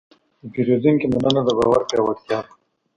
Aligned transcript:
د 0.41 0.43
پیرودونکي 0.53 1.05
مننه 1.13 1.41
د 1.45 1.49
باور 1.57 1.81
پیاوړتیا 1.89 2.37
ده. 2.45 2.51